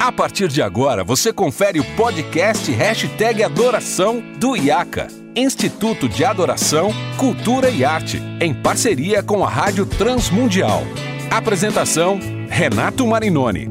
[0.00, 6.90] A partir de agora, você confere o podcast Hashtag Adoração do IACA, Instituto de Adoração,
[7.18, 10.84] Cultura e Arte, em parceria com a Rádio Transmundial.
[11.30, 12.18] Apresentação,
[12.48, 13.68] Renato Marinoni.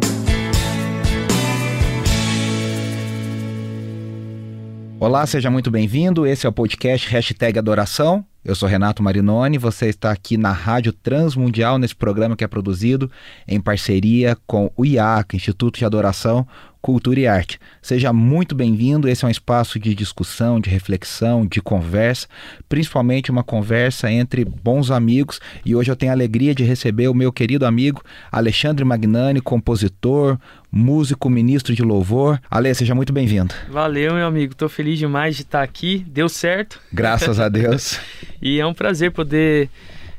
[5.00, 6.28] Olá, seja muito bem-vindo.
[6.28, 8.24] Esse é o podcast Hashtag Adoração.
[8.44, 13.12] Eu sou Renato Marinoni, você está aqui na Rádio Transmundial, nesse programa que é produzido
[13.46, 16.48] em parceria com o IAC, Instituto de Adoração,
[16.82, 17.60] Cultura e Arte.
[17.82, 22.28] Seja muito bem-vindo, esse é um espaço de discussão, de reflexão, de conversa,
[22.70, 27.14] principalmente uma conversa entre bons amigos, e hoje eu tenho a alegria de receber o
[27.14, 30.38] meu querido amigo Alexandre Magnani, compositor,
[30.72, 32.40] músico, ministro de louvor.
[32.50, 33.54] Ale, seja muito bem-vindo.
[33.70, 36.80] Valeu, meu amigo, estou feliz demais de estar aqui, deu certo.
[36.94, 38.00] Graças a Deus.
[38.42, 39.70] e é um prazer poder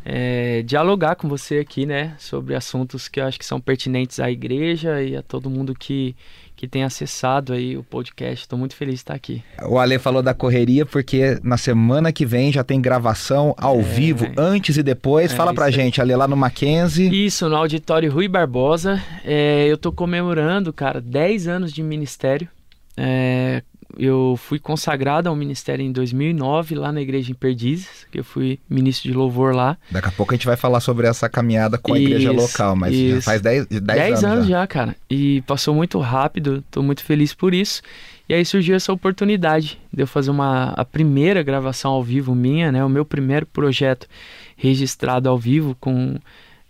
[0.05, 4.30] é, dialogar com você aqui, né, sobre assuntos que eu acho que são pertinentes à
[4.30, 6.16] igreja e a todo mundo que,
[6.60, 8.44] que tem acessado aí o podcast.
[8.44, 9.42] Estou muito feliz de estar aqui.
[9.66, 13.83] O Ale falou da correria porque na semana que vem já tem gravação ao é,
[13.83, 15.33] vivo, antes e depois.
[15.33, 17.25] É, Fala pra gente, Ale, lá no Mackenzie.
[17.25, 19.03] Isso, no auditório Rui Barbosa.
[19.25, 22.47] É, eu tô comemorando, cara, 10 anos de ministério.
[23.98, 28.58] Eu fui consagrado ao ministério em 2009 lá na igreja em Perdizes, que eu fui
[28.69, 29.77] ministro de louvor lá.
[29.91, 32.77] Daqui a pouco a gente vai falar sobre essa caminhada com a isso, igreja local,
[32.77, 33.22] mas isso.
[33.22, 34.60] faz 10 anos, anos já.
[34.60, 34.97] já, cara.
[35.08, 37.82] E passou muito rápido, estou muito feliz por isso.
[38.28, 42.70] E aí surgiu essa oportunidade de eu fazer uma a primeira gravação ao vivo minha,
[42.70, 44.06] né, o meu primeiro projeto
[44.56, 46.16] registrado ao vivo com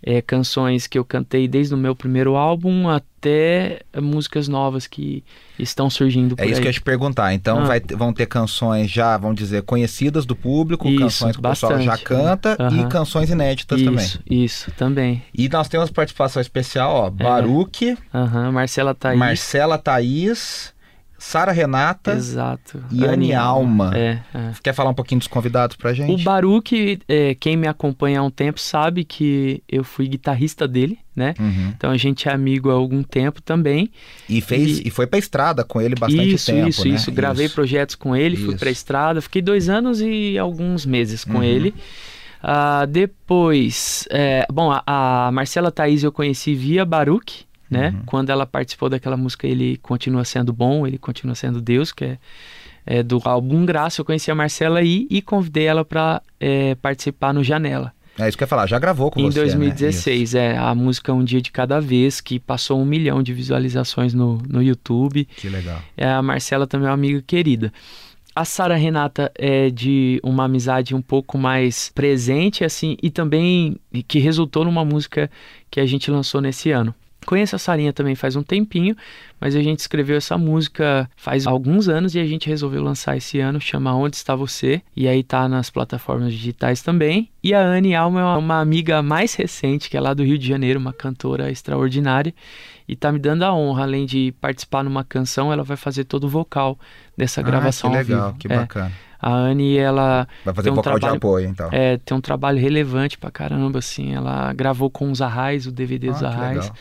[0.03, 5.23] é, canções que eu cantei desde o meu primeiro álbum até músicas novas que
[5.59, 6.61] estão surgindo por É isso aí.
[6.61, 7.33] que eu ia te perguntar.
[7.33, 7.65] Então ah.
[7.65, 11.73] vai, vão ter canções já, vamos dizer, conhecidas do público, isso, canções que bastante.
[11.73, 14.43] o pessoal já canta e canções inéditas isso, também.
[14.43, 15.23] Isso, também.
[15.33, 18.51] E nós temos participação especial, ó, Baruque, é.
[18.51, 19.19] Marcela Thaís.
[19.19, 20.73] Marcela Thaís.
[21.21, 22.83] Sara Renata Exato.
[22.91, 23.91] e Anne Alma.
[23.95, 24.51] É, é.
[24.63, 26.19] Quer falar um pouquinho dos convidados pra gente?
[26.19, 30.97] O Baruque, é, quem me acompanha há um tempo sabe que eu fui guitarrista dele,
[31.15, 31.35] né?
[31.39, 31.73] Uhum.
[31.77, 33.91] Então a gente é amigo há algum tempo também.
[34.27, 36.95] E fez e, e foi pra estrada com ele bastante isso, tempo, Isso, né?
[36.95, 37.53] isso, Gravei isso.
[37.53, 38.45] projetos com ele, isso.
[38.45, 39.21] fui pra estrada.
[39.21, 41.43] Fiquei dois anos e alguns meses com uhum.
[41.43, 41.75] ele.
[42.43, 44.81] Uh, depois, é, bom, a,
[45.27, 47.89] a Marcela Thaís eu conheci via Baruque, né?
[47.89, 48.03] Uhum.
[48.05, 52.17] Quando ela participou daquela música, ele continua sendo bom, ele continua sendo Deus, que é,
[52.85, 54.01] é do álbum Graça.
[54.01, 57.93] Eu conheci a Marcela aí e convidei ela para é, participar no Janela.
[58.19, 60.53] É isso que eu ia falar, já gravou com em você, Em 2016, né?
[60.53, 64.37] é, a música Um Dia de Cada Vez, que passou um milhão de visualizações no,
[64.47, 65.25] no YouTube.
[65.37, 65.81] Que legal.
[65.95, 67.71] É, a Marcela também é uma amiga querida.
[68.35, 73.77] A Sara Renata é de uma amizade um pouco mais presente, assim, e também
[74.07, 75.29] que resultou numa música
[75.69, 76.93] que a gente lançou nesse ano.
[77.25, 78.95] Conheço a Sarinha também faz um tempinho,
[79.39, 83.39] mas a gente escreveu essa música faz alguns anos e a gente resolveu lançar esse
[83.39, 87.29] ano, chama Onde Está Você, e aí tá nas plataformas digitais também.
[87.43, 90.47] E a Anne Alma é uma amiga mais recente, que é lá do Rio de
[90.47, 92.33] Janeiro, uma cantora extraordinária,
[92.87, 96.23] e tá me dando a honra, além de participar numa canção, ela vai fazer todo
[96.23, 96.77] o vocal
[97.15, 98.39] dessa gravação ah, que legal, ao vivo.
[98.39, 98.91] que bacana.
[99.07, 99.11] É.
[99.23, 100.27] A Anne, ela.
[100.43, 101.69] Vai fazer um vocal trabalho, de apoio, então.
[101.71, 104.15] É, tem um trabalho relevante pra caramba, assim.
[104.15, 106.71] Ela gravou com os Arrais, o DVD ah, dos Arrais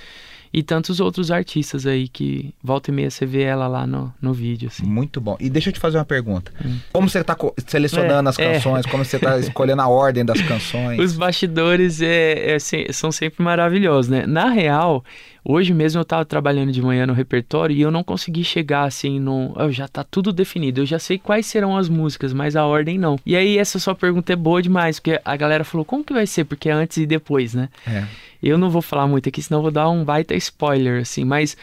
[0.52, 4.32] e tantos outros artistas aí que volta e meia você vê ela lá no, no
[4.32, 4.68] vídeo.
[4.68, 4.84] Assim.
[4.84, 5.36] Muito bom.
[5.38, 6.52] E deixa eu te fazer uma pergunta.
[6.64, 6.78] Hum.
[6.92, 8.86] Como você está selecionando é, as canções?
[8.86, 8.90] É.
[8.90, 10.98] Como você está escolhendo a ordem das canções?
[10.98, 12.58] Os bastidores é, é,
[12.92, 14.26] são sempre maravilhosos, né?
[14.26, 15.04] Na real,
[15.44, 19.18] Hoje mesmo eu estava trabalhando de manhã no repertório e eu não consegui chegar assim
[19.18, 19.52] no.
[19.56, 20.80] Oh, já tá tudo definido.
[20.80, 23.18] Eu já sei quais serão as músicas, mas a ordem não.
[23.24, 26.26] E aí essa sua pergunta é boa demais, porque a galera falou como que vai
[26.26, 27.68] ser, porque é antes e depois, né?
[27.86, 28.04] É.
[28.42, 31.56] Eu não vou falar muito aqui, senão eu vou dar um baita spoiler, assim, mas.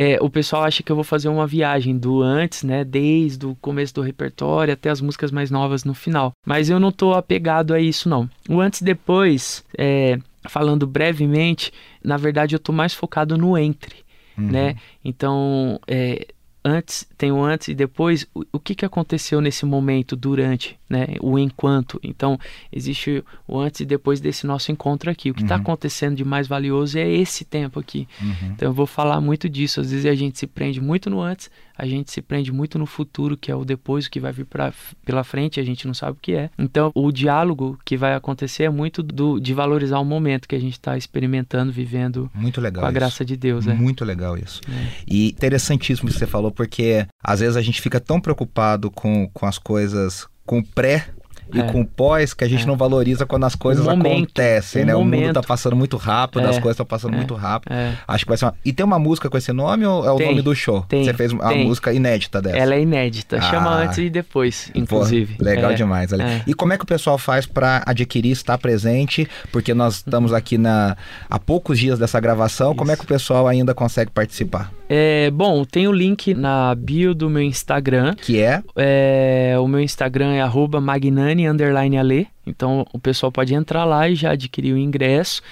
[0.00, 2.84] É, o pessoal acha que eu vou fazer uma viagem do antes, né?
[2.84, 6.30] Desde o começo do repertório até as músicas mais novas no final.
[6.46, 8.30] Mas eu não tô apegado a isso, não.
[8.48, 10.16] O antes e depois, é,
[10.46, 11.72] falando brevemente,
[12.02, 14.04] na verdade eu tô mais focado no entre,
[14.36, 14.50] uhum.
[14.50, 14.76] né?
[15.04, 16.28] Então, é,
[16.64, 21.06] antes, tem o antes e depois, o, o que, que aconteceu nesse momento, durante, né?
[21.20, 21.98] O enquanto.
[22.02, 22.38] Então,
[22.72, 25.30] existe o antes e depois desse nosso encontro aqui.
[25.30, 25.62] O que está uhum.
[25.62, 28.08] acontecendo de mais valioso é esse tempo aqui.
[28.20, 28.52] Uhum.
[28.54, 29.80] Então, eu vou falar muito disso.
[29.80, 32.86] Às vezes a gente se prende muito no antes, a gente se prende muito no
[32.86, 34.72] futuro, que é o depois, o que vai vir pra,
[35.04, 36.50] pela frente, a gente não sabe o que é.
[36.58, 40.60] Então, o diálogo que vai acontecer é muito do, de valorizar o momento que a
[40.60, 42.94] gente está experimentando, vivendo muito legal com a isso.
[42.94, 43.66] graça de Deus.
[43.66, 43.74] É.
[43.74, 44.60] Muito legal isso.
[44.68, 44.88] É.
[45.06, 49.28] E interessantíssimo o que você falou, porque às vezes a gente fica tão preocupado com,
[49.32, 51.04] com as coisas, com pré
[51.52, 52.66] e com pós que a gente é.
[52.66, 54.94] não valoriza quando as coisas momento, acontecem, né?
[54.94, 57.72] O mundo tá passando muito rápido, as coisas estão passando muito rápido.
[58.06, 58.54] Acho que vai ser uma...
[58.64, 60.82] E tem uma música com esse nome ou é o tem, nome do show?
[60.88, 61.66] Tem, Você fez uma tem.
[61.66, 62.56] música inédita dessa?
[62.56, 63.40] Ela é inédita.
[63.40, 63.82] Chama ah.
[63.82, 65.36] antes e depois, inclusive.
[65.36, 66.10] Pô, legal demais.
[66.46, 69.28] E como é que o pessoal faz para adquirir, estar presente?
[69.52, 70.96] Porque nós estamos aqui na,
[71.28, 72.70] há poucos dias dessa gravação.
[72.70, 72.76] Isso.
[72.76, 74.70] Como é que o pessoal ainda consegue participar?
[74.88, 78.14] É, bom, tem o link na bio do meu Instagram.
[78.14, 78.62] Que é?
[78.74, 82.28] é o meu Instagram é magnani_ale.
[82.46, 85.42] Então o pessoal pode entrar lá e já adquirir o ingresso.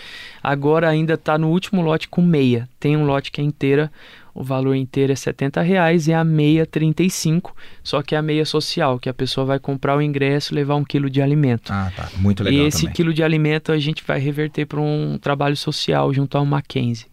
[0.42, 2.68] Agora ainda está no último lote com meia.
[2.80, 3.90] Tem um lote que é inteira,
[4.34, 7.54] o valor inteiro é 70 reais e a meia 35.
[7.82, 10.76] Só que é a meia social, que a pessoa vai comprar o ingresso e levar
[10.76, 11.72] um quilo de alimento.
[11.72, 12.10] Ah, tá.
[12.16, 12.64] Muito legal.
[12.64, 12.94] E esse também.
[12.94, 17.06] quilo de alimento a gente vai reverter para um trabalho social junto ao Mackenzie.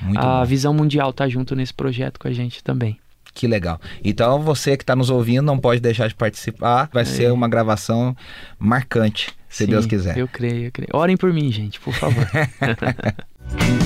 [0.00, 0.46] Muito a bom.
[0.46, 2.98] Visão Mundial está junto nesse projeto com a gente também.
[3.32, 3.80] Que legal.
[4.02, 6.88] Então você que está nos ouvindo não pode deixar de participar.
[6.92, 7.06] Vai é.
[7.06, 8.16] ser uma gravação
[8.58, 10.16] marcante, se Sim, Deus quiser.
[10.18, 10.90] Eu creio, eu creio.
[10.92, 12.28] Orem por mim, gente, por favor.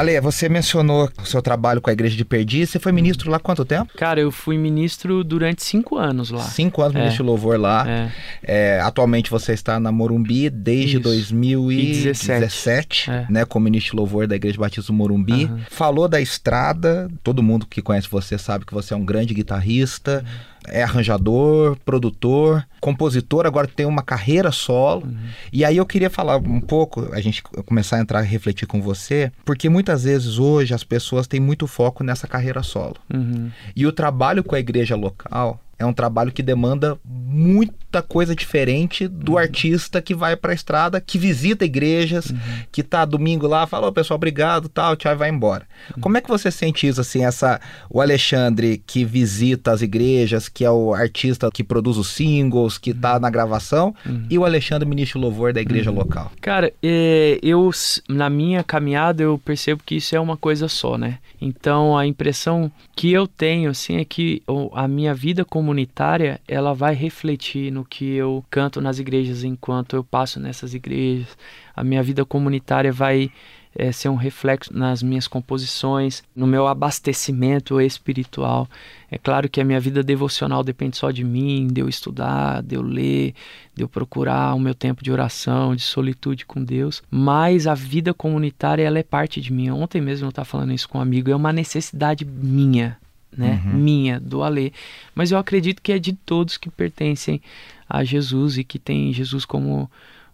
[0.00, 2.70] Ale, você mencionou o seu trabalho com a Igreja de Perdiz.
[2.70, 3.92] Você foi ministro lá quanto tempo?
[3.98, 6.40] Cara, eu fui ministro durante cinco anos lá.
[6.40, 7.22] Cinco anos ministro é.
[7.22, 7.86] de louvor lá.
[7.86, 8.12] É.
[8.42, 11.00] É, atualmente você está na Morumbi desde Isso.
[11.00, 13.26] 2017, é.
[13.28, 15.44] né, como ministro de louvor da Igreja Batista do Morumbi.
[15.44, 15.60] Uhum.
[15.68, 17.10] Falou da estrada.
[17.22, 20.24] Todo mundo que conhece você sabe que você é um grande guitarrista.
[20.24, 25.06] Uhum é arranjador, produtor, compositor, agora tem uma carreira solo.
[25.06, 25.16] Uhum.
[25.52, 28.80] E aí eu queria falar um pouco, a gente começar a entrar e refletir com
[28.80, 32.96] você, porque muitas vezes hoje as pessoas têm muito foco nessa carreira solo.
[33.12, 33.50] Uhum.
[33.74, 39.08] E o trabalho com a igreja local é um trabalho que demanda muita coisa diferente
[39.08, 39.38] do uhum.
[39.38, 42.38] artista que vai para a estrada, que visita igrejas, uhum.
[42.70, 45.66] que tá domingo lá, fala, oh, pessoal, obrigado, tal, tchau, e vai embora.
[45.96, 46.02] Uhum.
[46.02, 50.66] Como é que você sente isso, assim, essa, o Alexandre que visita as igrejas, que
[50.66, 53.20] é o artista que produz os singles, que tá uhum.
[53.20, 54.26] na gravação, uhum.
[54.28, 55.96] e o Alexandre ministro louvor da igreja uhum.
[55.96, 56.30] local?
[56.42, 57.70] Cara, é, eu,
[58.06, 61.18] na minha caminhada, eu percebo que isso é uma coisa só, né?
[61.40, 64.42] Então, a impressão que eu tenho, assim, é que
[64.74, 69.94] a minha vida como comunitária, ela vai refletir no que eu canto nas igrejas enquanto
[69.94, 71.28] eu passo nessas igrejas.
[71.76, 73.30] A minha vida comunitária vai
[73.72, 78.68] é, ser um reflexo nas minhas composições, no meu abastecimento espiritual.
[79.08, 82.74] É claro que a minha vida devocional depende só de mim, de eu estudar, de
[82.74, 83.32] eu ler,
[83.72, 88.12] de eu procurar o meu tempo de oração, de solitude com Deus, mas a vida
[88.12, 89.70] comunitária ela é parte de mim.
[89.70, 92.98] Ontem mesmo eu estava falando isso com um amigo, é uma necessidade minha
[93.36, 93.60] né?
[93.64, 93.72] Uhum.
[93.72, 94.72] Minha, do Alê.
[95.14, 97.40] Mas eu acredito que é de todos que pertencem
[97.88, 99.90] a Jesus e que tem Jesus como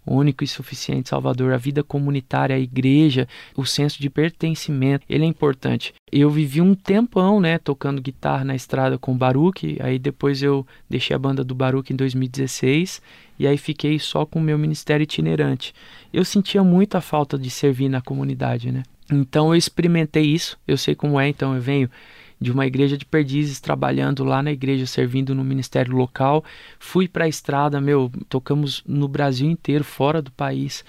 [0.07, 1.53] único e suficiente Salvador.
[1.53, 3.27] A vida comunitária, a igreja,
[3.57, 5.93] o senso de pertencimento, ele é importante.
[6.13, 10.65] Eu vivi um tempão, né, tocando guitarra na estrada com o Baruch, aí depois eu
[10.89, 13.03] deixei a banda do Baruch em 2016
[13.39, 15.75] e aí fiquei só com o meu ministério itinerante.
[16.13, 18.85] Eu sentia muita falta de servir na comunidade, né?
[19.11, 21.91] Então eu experimentei isso, eu sei como é, então eu venho
[22.41, 26.45] de uma igreja de perdizes, trabalhando lá na igreja, servindo no ministério local.
[26.79, 30.85] Fui para a estrada, meu, tocamos no Brasil inteiro, fora do país.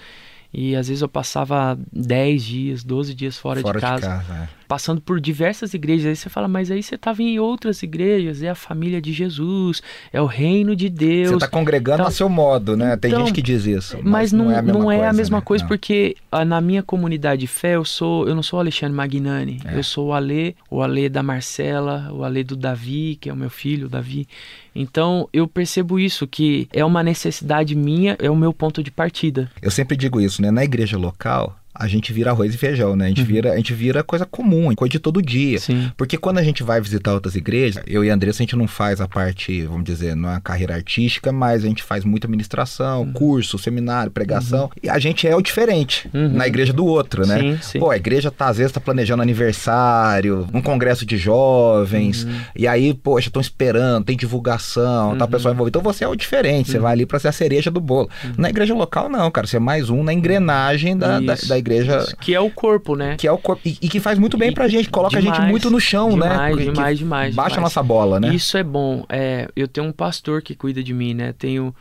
[0.52, 4.00] E às vezes eu passava 10 dias, 12 dias fora, fora de casa.
[4.00, 6.06] De casa é passando por diversas igrejas.
[6.06, 9.82] Aí você fala, mas aí você estava em outras igrejas, é a família de Jesus,
[10.12, 11.30] é o reino de Deus.
[11.30, 12.96] Você está congregando então, a seu modo, né?
[12.96, 13.96] Tem então, gente que diz isso.
[14.02, 15.42] Mas, mas não, não, é a mesma não coisa, é a mesma né?
[15.44, 18.94] coisa porque a, na minha comunidade de fé, eu sou, eu não sou o Alexandre
[18.94, 19.78] Magnani, é.
[19.78, 23.36] eu sou o Alê, o Alê da Marcela, o Alê do Davi, que é o
[23.36, 24.28] meu filho, o Davi.
[24.74, 29.50] Então eu percebo isso, que é uma necessidade minha, é o meu ponto de partida.
[29.62, 30.50] Eu sempre digo isso, né?
[30.50, 33.06] Na igreja local, a gente vira arroz e feijão, né?
[33.06, 33.26] A gente, uhum.
[33.26, 35.60] vira, a gente vira coisa comum, coisa de todo dia.
[35.60, 35.92] Sim.
[35.96, 38.66] Porque quando a gente vai visitar outras igrejas, eu e a Andressa, a gente não
[38.66, 43.02] faz a parte, vamos dizer, não é carreira artística, mas a gente faz muita administração,
[43.02, 43.12] uhum.
[43.12, 44.64] curso, seminário, pregação.
[44.64, 44.70] Uhum.
[44.82, 46.30] E a gente é o diferente uhum.
[46.30, 47.38] na igreja do outro, né?
[47.38, 47.78] Sim, sim.
[47.78, 52.40] Pô, a igreja tá, às vezes tá planejando aniversário, um congresso de jovens, uhum.
[52.56, 55.56] e aí, poxa, estão esperando, tem divulgação, tá o pessoal uhum.
[55.56, 55.78] envolvido.
[55.78, 58.10] Então você é o diferente, você vai ali para ser a cereja do bolo.
[58.36, 61.67] Na igreja local, não, cara, você é mais um na engrenagem da, da, da igreja
[61.74, 62.06] igreja.
[62.20, 63.16] Que é o corpo, né?
[63.16, 63.62] Que é o corpo.
[63.64, 66.10] E, e que faz muito bem pra gente, coloca demais, a gente muito no chão,
[66.10, 66.36] demais, né?
[66.36, 67.34] Demais, demais, demais.
[67.34, 67.58] Baixa demais.
[67.58, 68.34] a nossa bola, né?
[68.34, 69.04] Isso é bom.
[69.08, 71.32] É, eu tenho um pastor que cuida de mim, né?
[71.32, 71.74] Tenho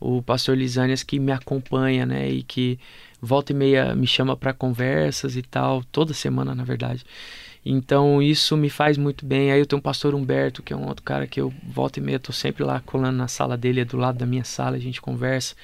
[0.00, 2.28] o pastor Lisânias que me acompanha, né?
[2.28, 2.78] E que
[3.20, 7.04] volta e meia me chama para conversas e tal, toda semana, na verdade.
[7.64, 9.52] Então isso me faz muito bem.
[9.52, 12.02] Aí eu tenho o pastor Humberto, que é um outro cara que eu volta e
[12.02, 14.80] meia, tô sempre lá colando na sala dele, é do lado da minha sala, a
[14.80, 15.54] gente conversa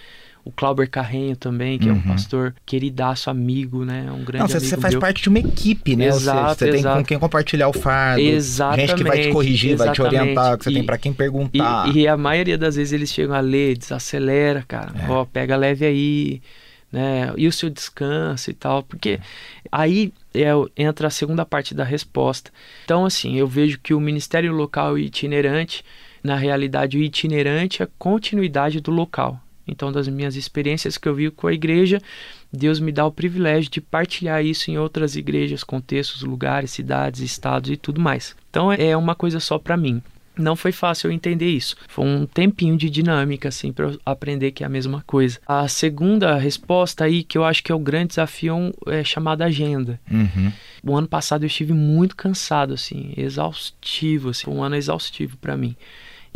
[0.45, 1.93] o Clauber Carrenho também, que uhum.
[1.93, 2.09] é um uhum.
[2.09, 4.13] pastor queridaço, amigo, né?
[4.13, 5.01] Um grande Não, você, você faz meu.
[5.01, 6.07] parte de uma equipe, né?
[6.07, 6.95] Exato, você, você exato.
[6.97, 8.21] tem com quem compartilhar o fardo.
[8.21, 8.89] Exatamente.
[8.89, 10.01] Gente que vai te corrigir, exatamente.
[10.01, 11.89] vai te orientar, que você e, tem para quem perguntar.
[11.89, 14.93] E, e, a maioria das vezes eles chegam a ler, desacelera, cara.
[15.03, 15.11] É.
[15.11, 16.43] Ó, pega leve aí,
[16.93, 17.33] né?
[17.39, 18.83] E o seu descanso e tal.
[18.83, 19.19] Porque
[19.73, 22.51] aí é, entra a segunda parte da resposta.
[22.85, 25.83] Então, assim, eu vejo que o ministério local itinerante,
[26.23, 29.41] na realidade, o itinerante é a continuidade do local.
[29.67, 32.01] Então, das minhas experiências que eu vi com a igreja,
[32.53, 37.71] Deus me dá o privilégio de partilhar isso em outras igrejas, contextos, lugares, cidades, estados
[37.71, 38.37] e tudo mais.
[38.51, 40.03] Então, é uma coisa só para mim.
[40.37, 41.77] Não foi fácil eu entender isso.
[41.87, 45.39] Foi um tempinho de dinâmica, assim, para eu aprender que é a mesma coisa.
[45.47, 50.01] A segunda resposta aí, que eu acho que é o grande desafio, é chamada agenda.
[50.11, 50.53] Uhum.
[50.83, 55.77] O ano passado eu estive muito cansado, assim, exaustivo, assim, um ano exaustivo para mim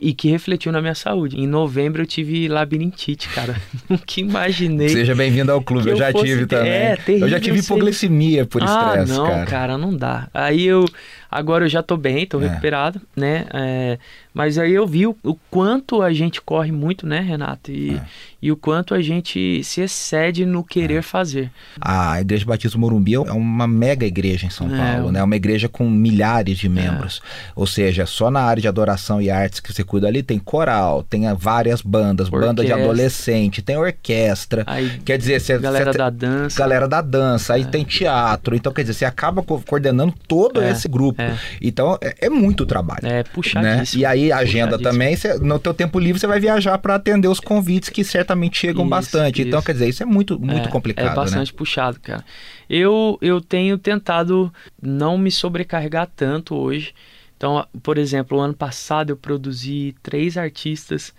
[0.01, 1.37] e que refletiu na minha saúde.
[1.37, 3.57] Em novembro eu tive labirintite, cara.
[3.89, 4.89] Nunca imaginei.
[4.89, 6.25] Seja bem-vindo ao clube, eu, eu já fosse...
[6.27, 6.71] tive também.
[6.71, 9.47] É, terrível, eu já tive hipoglicemia por estresse, ah, não, cara.
[9.47, 10.29] cara, não dá.
[10.33, 10.85] Aí eu
[11.31, 12.49] Agora eu já tô bem, tô é.
[12.49, 13.47] recuperado, né?
[13.53, 13.99] É,
[14.33, 17.71] mas aí eu vi o, o, quanto a gente corre muito, né, Renato?
[17.71, 18.03] E, é.
[18.41, 21.03] e o quanto a gente se excede no querer é.
[21.03, 21.51] fazer.
[21.81, 24.79] A Igreja Batista Morumbi é uma mega igreja em São é.
[24.79, 25.23] Paulo, né?
[25.23, 27.21] Uma igreja com milhares de membros.
[27.57, 31.03] Ou seja, só na área de adoração e artes que você cuida ali tem coral,
[31.03, 32.47] tem várias bandas, orquestra.
[32.49, 34.63] banda de adolescente, tem orquestra.
[34.67, 36.59] Aí, quer dizer, você, galera você da dança.
[36.59, 38.55] Galera da dança, aí tem teatro.
[38.55, 41.18] Então, quer dizer, você acaba coordenando todo esse grupo.
[41.19, 41.37] É.
[41.61, 43.01] Então é, é, muito trabalho.
[43.05, 44.01] É puxadíssimo.
[44.03, 44.03] Né?
[44.03, 47.27] E aí a agenda também, cê, no teu tempo livre você vai viajar para atender
[47.27, 49.41] os convites que certamente chegam isso, bastante.
[49.41, 49.49] Então, isso.
[49.49, 51.13] Então quer dizer, isso é muito, muito é, complicado.
[51.13, 51.59] É bastante né?
[51.59, 52.25] puxado, cara.
[52.71, 56.95] Eu, eu tenho tentado não me sobrecarregar tanto hoje.
[57.37, 61.13] Então, por exemplo, o ano passado eu produzi três artistas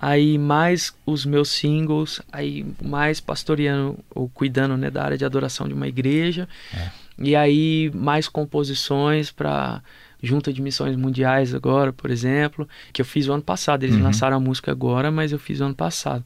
[0.00, 5.66] aí mais os meus singles, aí mais pastoreando ou cuidando né, da área de adoração
[5.66, 6.48] de uma igreja.
[6.72, 6.90] É.
[7.18, 9.82] E aí mais composições para
[10.22, 13.84] junta de missões mundiais agora, por exemplo, que eu fiz o ano passado.
[13.84, 14.02] Eles uhum.
[14.02, 16.24] lançaram a música agora, mas eu fiz o ano passado.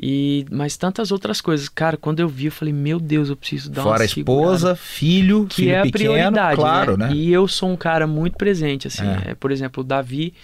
[0.00, 3.70] E mas tantas outras coisas, cara, quando eu vi, eu falei, meu Deus, eu preciso
[3.70, 7.08] dar Fora uma esposa, filho, que filho é a pequeno, prioridade, claro, né?
[7.08, 7.14] né?
[7.14, 9.30] E eu sou um cara muito presente assim, É.
[9.30, 10.34] é, por exemplo, o Davi,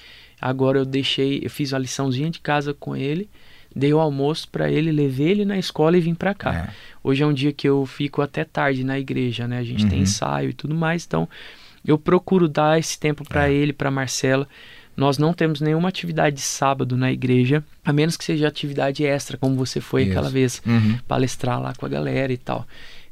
[0.41, 3.29] agora eu deixei, eu fiz uma liçãozinha de casa com ele,
[3.75, 6.55] dei o almoço para ele, levei ele na escola e vim para cá.
[6.55, 6.75] É.
[7.03, 9.59] Hoje é um dia que eu fico até tarde na igreja, né?
[9.59, 10.03] A gente tem Uhum.
[10.05, 11.29] ensaio e tudo mais, então
[11.87, 13.53] eu procuro dar esse tempo para É.
[13.53, 14.47] ele, para Marcela.
[14.97, 19.39] Nós não temos nenhuma atividade de sábado na igreja, a menos que seja atividade extra,
[19.39, 20.11] como você foi Isso.
[20.11, 20.99] aquela vez, Uhum.
[21.09, 22.67] palestrar lá com a galera e tal.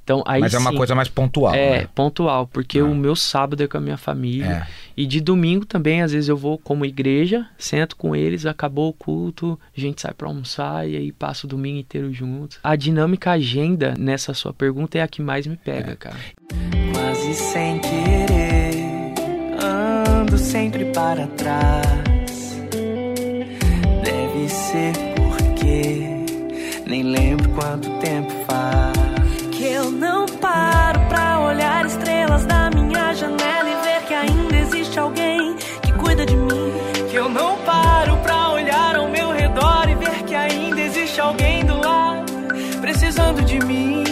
[0.08, 1.88] Então, aí Mas é uma sim, coisa mais pontual, é, né?
[1.94, 2.84] pontual, porque Ah.
[2.86, 4.66] o meu sábado é com a minha família.
[4.66, 4.66] É.
[4.96, 8.92] E de domingo também, às vezes eu vou como igreja, sento com eles, acabou o
[8.94, 12.58] culto, a gente sai pra almoçar e aí passa o domingo inteiro juntos.
[12.64, 16.16] A dinâmica agenda nessa sua pergunta é a que mais me pega, cara.
[16.94, 19.12] Quase sem querer,
[19.62, 22.62] ando sempre para trás.
[24.02, 26.24] Deve ser porque
[26.86, 28.97] nem lembro quanto tempo faz.
[30.48, 34.98] Que eu não paro pra olhar estrelas da minha janela e ver que ainda existe
[34.98, 36.72] alguém que cuida de mim.
[37.10, 41.64] Que eu não paro pra olhar ao meu redor e ver que ainda existe alguém
[41.66, 42.32] do lado
[42.80, 44.04] precisando de mim.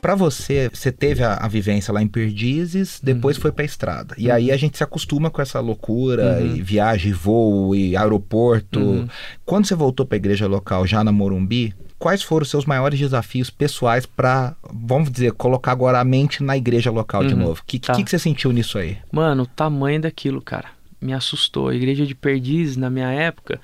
[0.00, 3.42] Pra você, você teve a, a vivência lá em Perdizes, depois Uhum.
[3.42, 4.14] foi pra estrada.
[4.18, 8.80] E aí a gente se acostuma com essa loucura, e viagem, voo, e aeroporto.
[8.80, 9.08] Uhum.
[9.44, 11.72] Quando você voltou pra igreja local, já na Morumbi,
[12.02, 16.56] quais foram os seus maiores desafios pessoais pra, vamos dizer, colocar agora a mente na
[16.56, 17.40] igreja local de Uhum.
[17.42, 17.60] novo?
[17.60, 17.94] O que, Tá.
[17.94, 18.96] que, que você sentiu nisso aí?
[19.12, 20.68] Mano, o tamanho daquilo, cara,
[21.00, 21.68] me assustou.
[21.68, 23.60] A igreja de Perdiz, na minha época,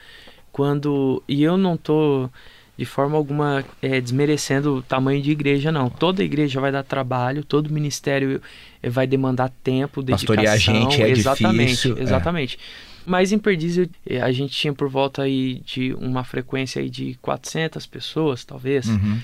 [0.53, 1.21] quando.
[1.29, 2.31] E eu não tô
[2.77, 5.91] de forma alguma é, desmerecendo o tamanho de igreja, não.
[5.91, 8.41] Toda igreja vai dar trabalho, todo ministério
[8.81, 10.37] eh, vai demandar tempo, dedicação.
[10.37, 12.03] Pastorear gente é exatamente, difícil, é.
[13.09, 13.89] Mas em Perdiz
[14.23, 18.87] a gente tinha por volta aí de uma frequência aí de 400 pessoas, talvez.
[18.87, 19.19] Uhum.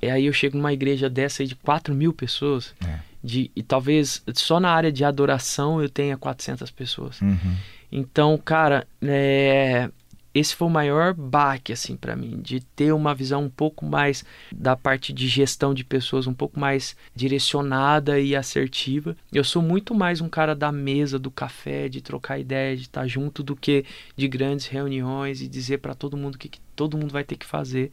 [0.00, 2.74] E aí eu chego numa igreja dessa aí de 4 mil pessoas.
[2.84, 2.98] É.
[3.22, 7.20] De, e talvez só na área de adoração eu tenha 400 pessoas.
[7.20, 7.56] Uhum.
[7.90, 9.90] Então, cara, é,
[10.38, 14.24] esse foi o maior baque, assim, para mim, de ter uma visão um pouco mais
[14.52, 19.16] da parte de gestão de pessoas, um pouco mais direcionada e assertiva.
[19.32, 23.06] Eu sou muito mais um cara da mesa, do café, de trocar ideia, de estar
[23.06, 23.84] junto, do que
[24.16, 27.36] de grandes reuniões e dizer para todo mundo o que, que todo mundo vai ter
[27.36, 27.90] que fazer.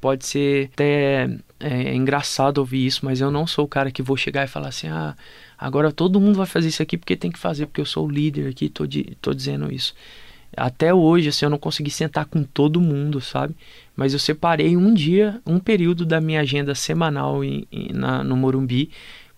[0.00, 1.28] Pode ser até
[1.58, 4.68] é, engraçado ouvir isso, mas eu não sou o cara que vou chegar e falar
[4.68, 5.14] assim, ah,
[5.58, 8.10] agora todo mundo vai fazer isso aqui porque tem que fazer, porque eu sou o
[8.10, 9.94] líder aqui, tô, de, tô dizendo isso.
[10.56, 13.54] Até hoje, assim, eu não consegui sentar com todo mundo, sabe?
[13.94, 18.36] Mas eu separei um dia, um período da minha agenda semanal em, em, na, no
[18.36, 18.90] Morumbi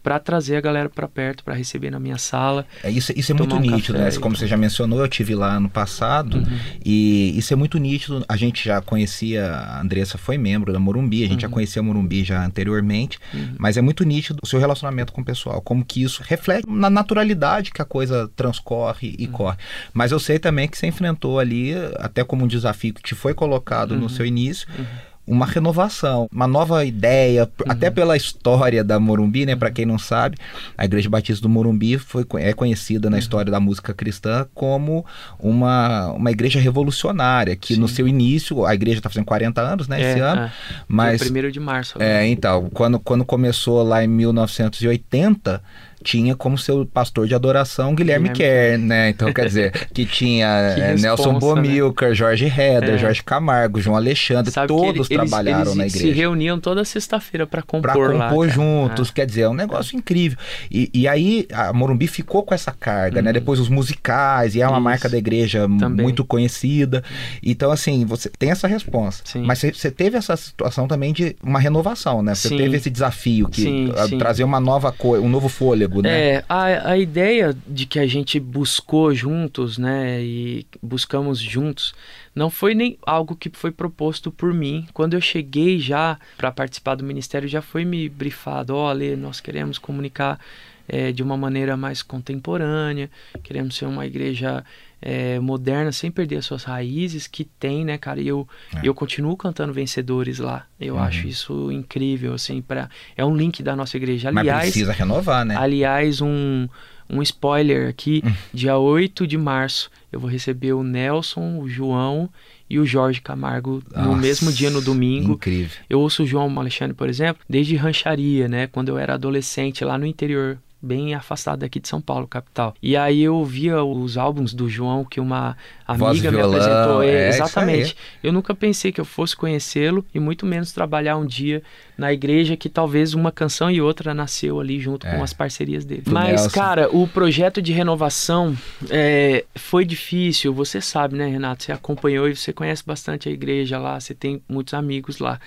[0.02, 2.66] para trazer a galera para perto, para receber na minha sala.
[2.82, 4.10] É, isso, isso é muito um nítido, né?
[4.20, 6.58] Como você já mencionou, eu tive lá no passado uhum.
[6.84, 8.24] e isso é muito nítido.
[8.28, 11.40] A gente já conhecia, a Andressa foi membro da Morumbi, a gente uhum.
[11.40, 13.54] já conhecia a Morumbi já anteriormente, uhum.
[13.58, 16.90] mas é muito nítido o seu relacionamento com o pessoal, como que isso reflete na
[16.90, 19.32] naturalidade que a coisa transcorre e uhum.
[19.32, 19.56] corre.
[19.92, 23.34] Mas eu sei também que você enfrentou ali, até como um desafio que te foi
[23.34, 24.08] colocado no uhum.
[24.08, 27.70] seu início, uhum uma renovação, uma nova ideia, uhum.
[27.70, 29.54] até pela história da Morumbi, né?
[29.54, 30.36] Para quem não sabe,
[30.76, 33.20] a Igreja Batista do Morumbi foi, é conhecida na uhum.
[33.20, 35.06] história da música cristã como
[35.38, 37.80] uma, uma igreja revolucionária, que Sim.
[37.80, 40.02] no seu início, a igreja está fazendo 40 anos, né?
[40.02, 40.52] É, esse ano, é.
[40.88, 41.22] mas...
[41.22, 41.94] Primeiro de março.
[41.96, 42.10] Agora.
[42.10, 45.62] É, então, quando, quando começou lá em 1980
[46.02, 49.08] tinha como seu pastor de adoração Guilherme, Guilherme Kerr, né?
[49.10, 51.38] Então, quer dizer, que tinha que é, Nelson né?
[51.38, 52.14] Bomilcar, né?
[52.14, 52.98] Jorge Heder, é.
[52.98, 56.06] Jorge Camargo, João Alexandre, Sabe todos ele, trabalharam eles, eles na igreja.
[56.06, 59.12] se reuniam toda sexta-feira para compor Para compor lá, juntos, é.
[59.12, 60.38] quer dizer, é um negócio incrível.
[60.70, 63.24] E, e aí a Morumbi ficou com essa carga, uhum.
[63.24, 63.32] né?
[63.32, 64.84] Depois os musicais, e é uma Isso.
[64.84, 66.02] marca da igreja também.
[66.04, 67.02] muito conhecida.
[67.42, 69.22] Então, assim, você tem essa resposta.
[69.24, 69.42] Sim.
[69.42, 72.34] Mas você teve essa situação também de uma renovação, né?
[72.34, 74.18] Você teve esse desafio que sim, sim.
[74.18, 76.36] trazer uma nova coisa, um novo fôlego né?
[76.36, 81.94] É, a, a ideia de que a gente buscou juntos, né, e buscamos juntos,
[82.34, 84.86] não foi nem algo que foi proposto por mim.
[84.94, 89.76] Quando eu cheguei já para participar do ministério, já foi me brifado, olha, nós queremos
[89.76, 90.40] comunicar
[90.88, 93.10] é, de uma maneira mais contemporânea,
[93.42, 94.64] queremos ser uma igreja
[95.02, 98.20] é, moderna sem perder as suas raízes que tem, né, cara?
[98.20, 98.80] E eu, é.
[98.84, 100.64] eu continuo cantando vencedores lá.
[100.80, 101.02] Eu uhum.
[101.02, 104.28] acho isso incrível, assim, para é um link da nossa igreja.
[104.28, 105.56] Aliás, Mas precisa renovar, né?
[105.56, 106.68] Aliás, um,
[107.10, 108.32] um spoiler aqui, hum.
[108.54, 112.30] dia 8 de março, eu vou receber o Nelson, o João
[112.70, 115.32] e o Jorge Camargo Nossa, no mesmo dia, no domingo.
[115.32, 115.76] Incrível.
[115.90, 118.66] Eu ouço o João Alexandre, por exemplo, desde rancharia, né?
[118.68, 122.74] Quando eu era adolescente lá no interior bem afastado daqui de São Paulo, capital.
[122.82, 127.02] E aí eu via os álbuns do João que uma amiga me apresentou.
[127.02, 127.96] É, exatamente.
[128.22, 131.62] Eu nunca pensei que eu fosse conhecê-lo e muito menos trabalhar um dia
[131.96, 135.14] na igreja que talvez uma canção e outra nasceu ali junto é.
[135.14, 136.02] com as parcerias dele.
[136.02, 136.50] Do Mas, Nelson.
[136.50, 138.56] cara, o projeto de renovação
[138.90, 140.52] é, foi difícil.
[140.52, 141.62] Você sabe, né, Renato?
[141.62, 145.38] Você acompanhou e você conhece bastante a igreja lá, você tem muitos amigos lá.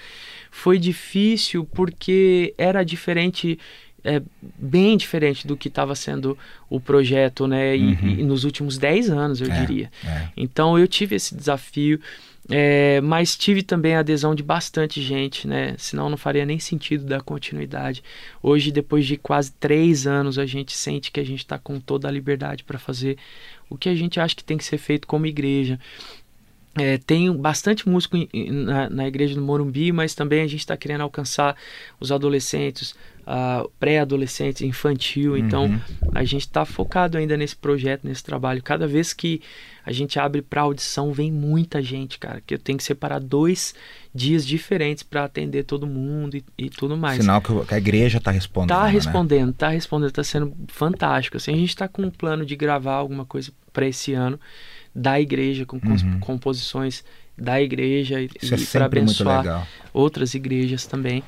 [0.49, 3.59] Foi difícil porque era diferente
[4.05, 6.37] é, bem diferente do que estava sendo
[6.69, 7.75] o projeto, né?
[7.75, 8.09] E, uhum.
[8.19, 9.91] e, nos últimos 10 anos, eu é, diria.
[10.05, 10.27] É.
[10.37, 11.99] Então eu tive esse desafio,
[12.47, 15.75] é, mas tive também a adesão de bastante gente, né?
[15.79, 18.03] Senão não faria nem sentido dar continuidade.
[18.41, 22.07] Hoje, depois de quase três anos, a gente sente que a gente está com toda
[22.07, 23.17] a liberdade para fazer
[23.67, 25.79] o que a gente acha que tem que ser feito como igreja.
[26.77, 31.01] É, tem bastante músico na, na, igreja do Morumbi, mas também a gente está querendo
[31.01, 31.55] alcançar
[32.01, 35.37] os adolescentes, uh, pré-adolescentes, infantil.
[35.37, 35.79] Então, uhum.
[36.01, 38.61] Então a gente está focado ainda nesse projeto, nesse trabalho.
[38.61, 39.41] Cada vez que
[39.85, 42.41] a gente abre para audição, vem muita gente, cara.
[42.45, 43.73] Que eu tenho que separar dois
[44.13, 47.21] dias diferentes para atender todo mundo e, e, tudo mais.
[47.21, 48.75] Sinal que a igreja está respondendo.
[48.75, 48.89] Tá né?
[48.89, 49.55] respondendo, né?
[49.57, 51.37] tá respondendo, tá sendo fantástico.
[51.37, 54.37] Assim, a gente está com um plano de gravar alguma coisa para esse ano
[54.95, 56.19] da igreja, com uhum.
[56.19, 57.03] composições
[57.37, 61.21] da igreja e, e é para abençoar outras igrejas também.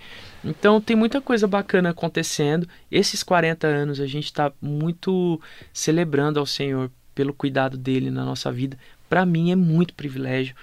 [0.44, 2.68] Então tem muita coisa bacana acontecendo.
[2.90, 5.42] Esses 40 anos a gente está muito
[5.74, 8.78] celebrando ao Senhor pelo cuidado dele na nossa vida.
[9.10, 10.56] Para mim é muito privilégio.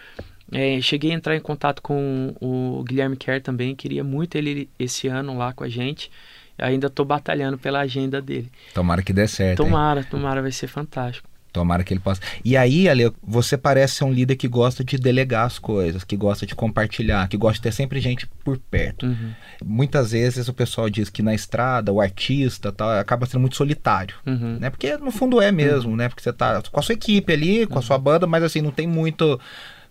[0.52, 5.08] É, cheguei a entrar em contato com o Guilherme Kerr também, queria muito ele esse
[5.08, 6.10] ano lá com a gente.
[6.56, 8.50] Ainda estou batalhando pela agenda dele.
[8.72, 9.64] Tomara que dê certo.
[9.64, 10.06] Tomara, hein?
[10.08, 11.28] tomara, vai ser fantástico.
[11.54, 12.20] Tomara que ele possa.
[12.44, 16.16] E aí, Ale, você parece ser um líder que gosta de delegar as coisas, que
[16.16, 19.06] gosta de compartilhar, que gosta de ter sempre gente por perto.
[19.06, 19.30] Uhum.
[19.64, 24.16] Muitas vezes o pessoal diz que na estrada, o artista tal, acaba sendo muito solitário.
[24.26, 24.58] Uhum.
[24.58, 24.68] Né?
[24.68, 25.96] Porque no fundo é mesmo, uhum.
[25.96, 26.08] né?
[26.08, 28.72] Porque você tá com a sua equipe ali, com a sua banda, mas assim, não
[28.72, 29.38] tem muito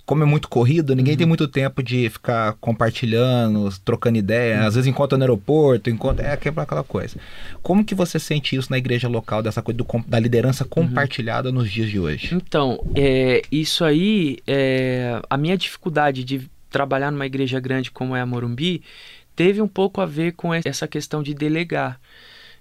[0.05, 1.17] como é muito corrido, ninguém uhum.
[1.17, 4.59] tem muito tempo de ficar compartilhando, trocando ideia.
[4.59, 4.67] Uhum.
[4.67, 6.25] Às vezes encontra no aeroporto, encontra.
[6.25, 7.17] É aquela coisa.
[7.61, 10.69] Como que você sente isso na igreja local, dessa coisa do, da liderança uhum.
[10.69, 11.55] compartilhada uhum.
[11.55, 12.35] nos dias de hoje?
[12.35, 18.19] Então, é, isso aí, é, a minha dificuldade de trabalhar numa igreja grande como é
[18.19, 18.83] a Morumbi,
[19.35, 21.97] teve um pouco a ver com essa questão de delegar,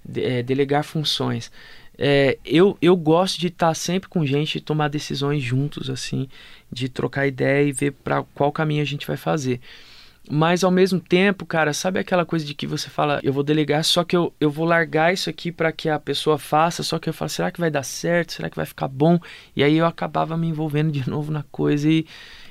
[0.04, 1.50] de, é, delegar funções
[1.98, 6.28] é, eu, eu gosto de estar sempre com gente e tomar decisões juntos, assim,
[6.70, 9.60] de trocar ideia e ver para qual caminho a gente vai fazer.
[10.30, 13.82] Mas ao mesmo tempo, cara, sabe aquela coisa de que você fala, eu vou delegar,
[13.84, 17.08] só que eu, eu vou largar isso aqui para que a pessoa faça, só que
[17.08, 18.32] eu falo, será que vai dar certo?
[18.32, 19.18] Será que vai ficar bom?
[19.56, 22.06] E aí eu acabava me envolvendo de novo na coisa e,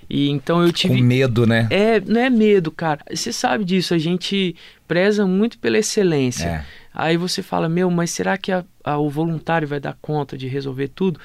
[0.09, 0.97] e então eu tive.
[0.97, 1.67] Com medo, né?
[1.69, 2.99] É, não é medo, cara.
[3.09, 4.53] Você sabe disso, a gente
[4.85, 6.47] preza muito pela excelência.
[6.47, 6.65] É.
[6.93, 10.47] Aí você fala, meu, mas será que a, a, o voluntário vai dar conta de
[10.47, 11.19] resolver tudo?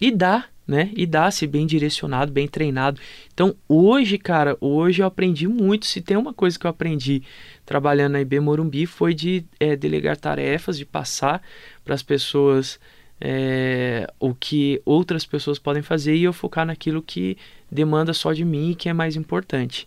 [0.00, 0.90] E dá, né?
[0.94, 3.00] E dá se bem direcionado, bem treinado.
[3.34, 5.84] Então, hoje, cara, hoje eu aprendi muito.
[5.86, 7.22] Se tem uma coisa que eu aprendi
[7.66, 11.42] trabalhando na IB Morumbi foi de é, delegar tarefas, de passar
[11.84, 12.78] para as pessoas
[13.20, 17.36] é, o que outras pessoas podem fazer e eu focar naquilo que
[17.70, 19.86] demanda só de mim e que é mais importante.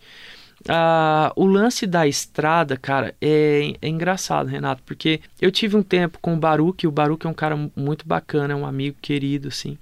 [0.68, 6.18] Ah, o lance da estrada, cara, é, é, engraçado, Renato, porque eu tive um tempo
[6.20, 9.76] com o Baruque, o Baruque é um cara muito bacana, é um amigo querido, assim.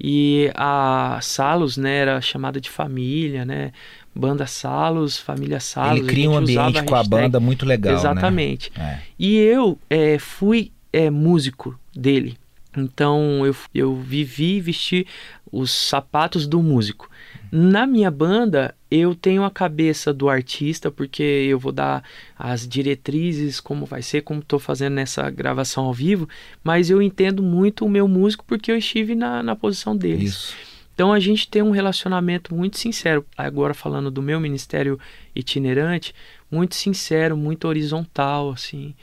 [0.00, 3.72] E a Salos, né, era chamada de família, né?
[4.14, 6.00] Banda Salos, família Salos.
[6.00, 7.98] Ele cria um ambiente a com a banda muito legal, né?
[7.98, 8.70] Exatamente.
[8.76, 9.00] Né?
[9.02, 9.06] É.
[9.18, 12.36] E eu é, fui é, músico dele.
[12.76, 15.06] Então eu, eu vivi e vesti
[15.50, 17.07] os sapatos do músico.
[17.50, 22.02] Na minha banda, eu tenho a cabeça do artista, porque eu vou dar
[22.38, 26.28] as diretrizes, como vai ser, como estou fazendo nessa gravação ao vivo,
[26.62, 30.30] mas eu entendo muito o meu músico porque eu estive na, na posição deles.
[30.30, 30.56] Isso.
[30.94, 34.98] Então a gente tem um relacionamento muito sincero, agora falando do meu ministério
[35.32, 36.12] itinerante,
[36.50, 38.96] muito sincero, muito horizontal, assim,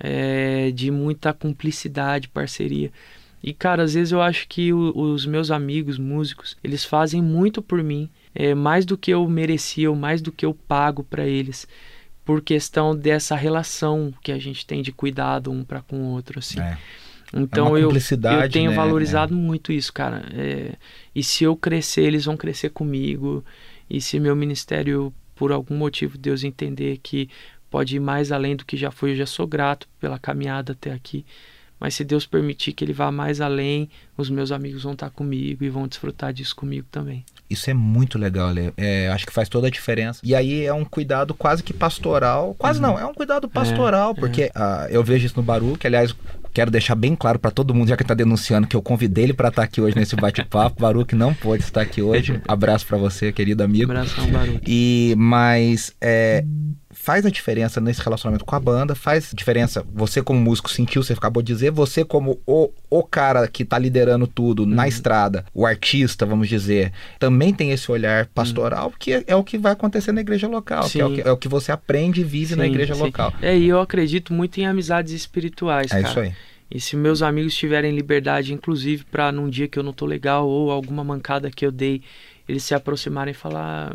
[0.00, 2.90] é, de muita cumplicidade, parceria.
[3.42, 7.62] E, cara, às vezes eu acho que o, os meus amigos músicos, eles fazem muito
[7.62, 11.26] por mim, é, mais do que eu merecia, ou mais do que eu pago para
[11.26, 11.66] eles,
[12.24, 16.38] por questão dessa relação que a gente tem de cuidado um para com o outro,
[16.38, 16.60] assim.
[16.60, 16.76] É.
[17.32, 18.76] Então é eu, eu tenho né?
[18.76, 19.36] valorizado é.
[19.36, 20.24] muito isso, cara.
[20.32, 20.74] É,
[21.14, 23.44] e se eu crescer, eles vão crescer comigo.
[23.88, 27.28] E se meu ministério, por algum motivo, Deus entender que
[27.70, 30.92] pode ir mais além do que já foi, eu já sou grato pela caminhada até
[30.92, 31.24] aqui.
[31.78, 35.62] Mas se Deus permitir que ele vá mais além, os meus amigos vão estar comigo
[35.62, 37.24] e vão desfrutar disso comigo também.
[37.48, 38.72] Isso é muito legal, Lê.
[38.76, 40.20] É, acho que faz toda a diferença.
[40.22, 42.54] E aí é um cuidado quase que pastoral.
[42.58, 42.86] Quase uhum.
[42.86, 44.58] não, é um cuidado pastoral, é, porque é.
[44.58, 46.14] Uh, eu vejo isso no Baru, que aliás
[46.52, 49.34] quero deixar bem claro para todo mundo, já que está denunciando, que eu convidei ele
[49.34, 50.80] para estar tá aqui hoje nesse bate-papo.
[50.80, 52.40] Baruque não pôde estar aqui hoje.
[52.48, 53.92] Abraço para você, querido amigo.
[53.92, 54.62] Abração, Baruque.
[54.66, 56.42] E mas é,
[56.96, 61.12] faz a diferença nesse relacionamento com a banda, faz diferença você como músico sentiu, você
[61.12, 64.68] acabou de dizer, você como o, o cara que tá liderando tudo uhum.
[64.68, 68.94] na estrada, o artista, vamos dizer, também tem esse olhar pastoral, uhum.
[68.98, 71.30] que é, é, o que vai acontecer na igreja local, que é, o que, é
[71.30, 73.02] o que você aprende e vive sim, na igreja sim.
[73.02, 73.32] local.
[73.42, 76.08] É, e eu acredito muito em amizades espirituais, é cara.
[76.08, 76.32] isso aí.
[76.68, 80.48] E se meus amigos tiverem liberdade, inclusive, para num dia que eu não tô legal
[80.48, 82.02] ou alguma mancada que eu dei,
[82.48, 83.94] eles se aproximarem e falar,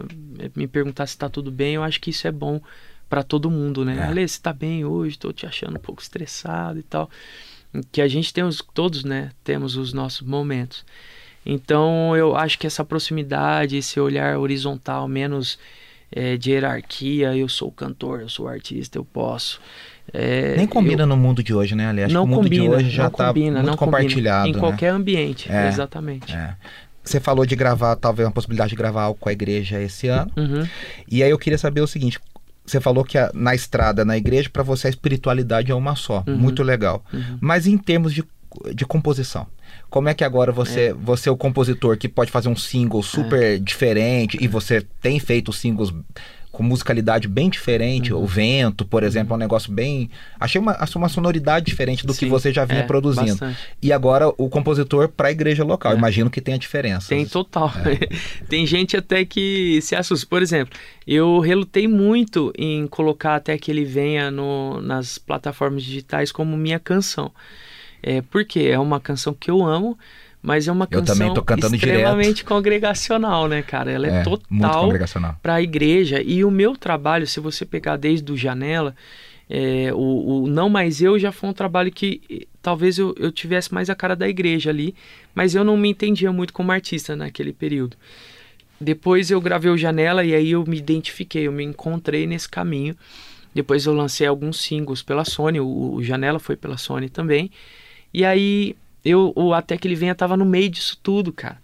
[0.56, 2.62] me perguntar se tá tudo bem, eu acho que isso é bom
[3.12, 3.98] para todo mundo, né?
[3.98, 4.04] É.
[4.04, 5.20] Ale, você tá bem hoje?
[5.20, 7.10] Tô te achando um pouco estressado e tal.
[7.92, 9.32] Que a gente tem os, todos, né?
[9.44, 10.86] Temos os nossos momentos.
[11.46, 15.60] Então eu acho que essa proximidade, esse olhar horizontal, menos
[16.10, 19.60] é, de hierarquia, eu sou cantor, eu sou artista, eu posso.
[20.14, 21.08] É, Nem combina eu...
[21.08, 22.14] no mundo de hoje, né, aliás?
[22.14, 24.46] Não o mundo combina, de hoje já está muito não compartilhado.
[24.46, 24.58] Combina.
[24.58, 24.68] Em né?
[24.70, 26.34] qualquer ambiente, é, exatamente.
[26.34, 26.56] É.
[27.04, 30.32] Você falou de gravar, talvez uma possibilidade de gravar algo com a igreja esse ano.
[30.38, 30.66] Uhum.
[31.10, 32.20] E aí eu queria saber o seguinte:
[32.72, 36.24] você falou que a, na estrada, na igreja, para você a espiritualidade é uma só.
[36.28, 36.38] Uhum.
[36.38, 37.04] Muito legal.
[37.14, 37.38] Uhum.
[37.40, 38.24] Mas em termos de,
[38.74, 39.46] de composição,
[39.90, 40.94] como é que agora você, é.
[40.94, 43.58] você é o compositor que pode fazer um single super é.
[43.58, 45.94] diferente e você tem feito singles
[46.52, 48.14] com musicalidade bem diferente.
[48.14, 48.24] Uhum.
[48.24, 49.40] O vento, por exemplo, é um uhum.
[49.40, 50.10] negócio bem.
[50.40, 53.28] Achei uma, uma sonoridade diferente do Sim, que você já vinha é, produzindo.
[53.28, 53.60] Bastante.
[53.82, 55.94] E agora o compositor para a igreja local.
[55.94, 55.96] É.
[55.96, 57.10] Imagino que tem a diferença.
[57.10, 57.72] Tem total.
[57.86, 58.16] É.
[58.50, 60.28] tem gente até que se assusta.
[60.28, 66.32] Por exemplo, eu relutei muito em colocar até que ele venha no, nas plataformas digitais
[66.32, 67.32] como minha canção.
[68.04, 69.98] É, porque é uma canção que eu amo
[70.42, 71.34] mas é uma canção
[71.74, 72.46] extremamente direto.
[72.46, 73.92] congregacional, né, cara?
[73.92, 74.90] Ela é, é total
[75.42, 76.22] para a igreja.
[76.22, 78.96] E o meu trabalho, se você pegar desde o Janela,
[79.48, 83.72] é, o, o, Não Mais Eu já foi um trabalho que talvez eu, eu tivesse
[83.72, 84.96] mais a cara da igreja ali,
[85.36, 87.96] mas eu não me entendia muito como artista naquele período.
[88.80, 92.96] Depois eu gravei o Janela e aí eu me identifiquei, eu me encontrei nesse caminho.
[93.54, 97.52] Depois eu lancei alguns singles pela Sony, o, o Janela foi pela Sony também.
[98.12, 101.58] E aí eu, o Até Que Ele Venha tava no meio disso tudo, cara.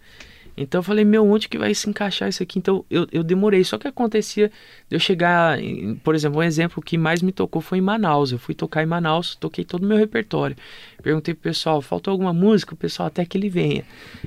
[0.60, 2.58] Então eu falei, meu, onde que vai se encaixar isso aqui?
[2.58, 3.64] Então eu, eu demorei.
[3.64, 4.52] Só que acontecia
[4.90, 8.32] de eu chegar, em, por exemplo, um exemplo que mais me tocou foi em Manaus.
[8.32, 10.56] Eu fui tocar em Manaus, toquei todo o meu repertório.
[11.04, 12.74] Perguntei pro pessoal, faltou alguma música?
[12.74, 13.84] O pessoal, até que ele venha.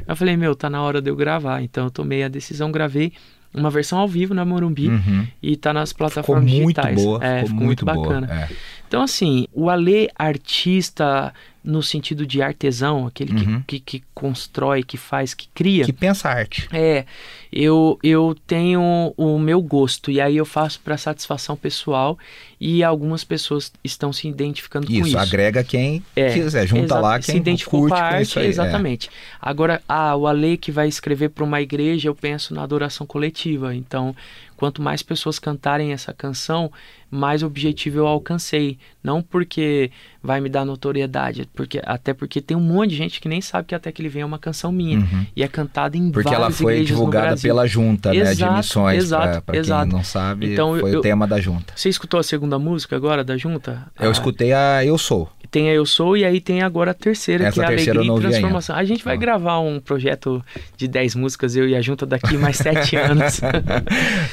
[0.07, 1.63] Eu falei, meu, tá na hora de eu gravar.
[1.63, 3.13] Então eu tomei a decisão, gravei.
[3.53, 5.27] uma versão ao vivo na Morumbi Uhum.
[5.43, 6.95] e tá nas Ficou plataformas muito digitais.
[7.05, 7.97] boa, é, ficou muito, boa.
[7.97, 8.29] bacana.
[8.49, 8.55] é.
[8.87, 13.63] Então, assim, o Alê artista no sentido de artesão, aquele que- Uhum.
[13.67, 15.85] que, que, constrói, que faz, que cria.
[15.85, 16.69] Que pensa arte.
[16.73, 17.05] É,
[17.53, 22.19] eu, eu tenho o meu gosto e aí eu faço para satisfação pessoal
[22.61, 25.19] e algumas pessoas estão se identificando com Isso, isso.
[25.19, 28.47] agrega quem É, quiser, junta lá quem se identificou com a arte, isso aí.
[28.47, 28.49] é.
[28.49, 29.11] exatamente.
[29.41, 33.75] Agora, ah, o Ale que vai escrever para uma igreja, eu penso na adoração coletiva.
[33.75, 34.15] Então,
[34.57, 36.71] quanto mais pessoas cantarem essa canção,
[37.11, 38.79] mais objetivo eu alcancei.
[39.03, 39.91] Não porque
[40.23, 43.69] vai me dar notoriedade, porque até porque tem um monte de gente que nem sabe
[43.69, 45.27] que até que ele vem é uma canção minha Uhum.
[45.35, 48.31] e é cantada em Porque ela várias foi igrejas no divulgada pela junta, né, de
[48.31, 49.93] Exato, missões, exato, para quem exato.
[49.93, 51.73] não sabe, Então, foi eu- o tema da junta.
[51.75, 53.87] Você escutou a segunda música agora da junta?
[53.99, 55.31] Eu Ah, escutei a Eu Sou.
[55.51, 57.95] Tem a Eu Sou e aí tem agora a terceira, Essa que é a Alegria
[58.03, 58.21] e ainda.
[58.21, 58.77] Transformação.
[58.77, 59.19] A gente vai Ah.
[59.19, 60.45] gravar um projeto
[60.77, 63.41] de 10 músicas, eu e a Junta, daqui mais 7 anos.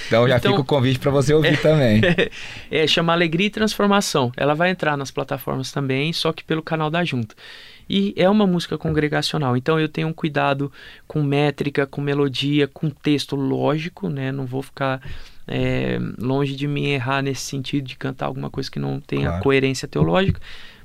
[0.08, 2.02] Então já Então- fica o convite para você ouvir também.
[2.70, 4.32] é, chama Alegria e Transformação.
[4.38, 7.36] Ela vai entrar nas plataformas também, só que pelo canal da Junta.
[7.90, 10.70] E é uma música congregacional, então eu tenho um cuidado
[11.08, 14.30] com métrica, com melodia, com texto lógico, né?
[14.32, 15.02] Não vou ficar
[15.50, 19.44] é, longe de me errar nesse sentido de cantar alguma coisa que não tenha Claro.
[19.44, 20.42] coerência teológica,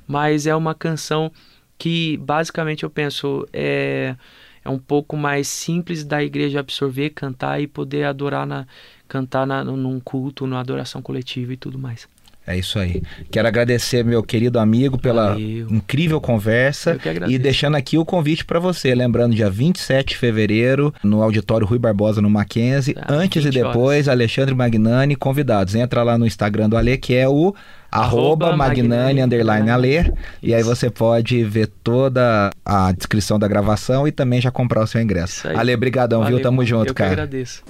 [0.07, 1.31] mas é uma canção
[1.77, 4.15] que basicamente eu penso é,
[4.63, 8.65] é um pouco mais simples da igreja absorver, cantar e poder adorar na
[9.07, 12.07] cantar na, num culto, numa adoração coletiva e tudo mais.
[12.45, 13.01] É isso aí.
[13.31, 15.67] Quero agradecer meu querido amigo pela Valeu.
[15.69, 20.93] incrível conversa Eu e deixando aqui o convite para você, lembrando dia 27 de fevereiro
[21.01, 25.73] no auditório Rui Barbosa no Mackenzie, Tá, antes e 20 depois Alexandre Magnani convidados.
[25.73, 27.55] Entra lá no Instagram do Ale que é o
[27.89, 34.11] arroba Magnani underline Ale e aí você pode ver toda a descrição da gravação e
[34.11, 35.47] também já comprar o seu ingresso.
[35.47, 36.31] Ale, brigadão, viu?
[36.31, 37.09] Valeu, Tamo junto, eu cara.
[37.09, 37.63] que agradeço.